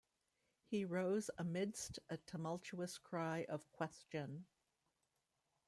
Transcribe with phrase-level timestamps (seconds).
[0.65, 4.47] He rose 'amidst a tumultuous cry of Question!